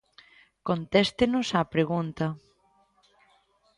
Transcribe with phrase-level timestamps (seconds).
[0.67, 2.27] Contéstenos á pregunta.